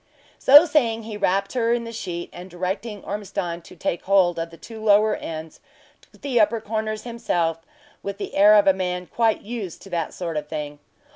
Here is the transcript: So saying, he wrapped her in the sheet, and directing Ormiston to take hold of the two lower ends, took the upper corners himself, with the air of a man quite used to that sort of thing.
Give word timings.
So 0.39 0.65
saying, 0.65 1.03
he 1.03 1.15
wrapped 1.15 1.53
her 1.53 1.73
in 1.73 1.83
the 1.83 1.91
sheet, 1.91 2.31
and 2.33 2.49
directing 2.49 3.03
Ormiston 3.03 3.61
to 3.61 3.75
take 3.75 4.01
hold 4.05 4.39
of 4.39 4.49
the 4.49 4.57
two 4.57 4.83
lower 4.83 5.15
ends, 5.15 5.59
took 6.09 6.21
the 6.23 6.39
upper 6.39 6.59
corners 6.59 7.03
himself, 7.03 7.59
with 8.01 8.17
the 8.17 8.33
air 8.33 8.55
of 8.55 8.65
a 8.65 8.73
man 8.73 9.05
quite 9.05 9.43
used 9.43 9.83
to 9.83 9.91
that 9.91 10.11
sort 10.15 10.37
of 10.37 10.47
thing. 10.47 10.79